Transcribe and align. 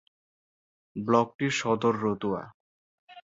ব্লকটির 0.95 1.51
সদর 1.51 1.93
রতুয়া। 2.03 2.43